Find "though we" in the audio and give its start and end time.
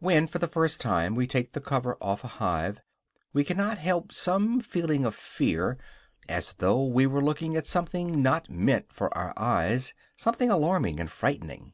6.54-7.06